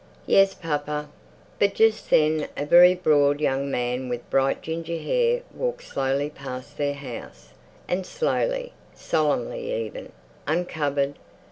[0.25, 1.09] "Yes, papa."
[1.59, 6.75] But just then a very broad young man with bright ginger hair walked slowly past
[6.79, 7.49] their house,
[7.87, 10.11] and slowly, solemnly even,
[10.47, 11.19] uncovered.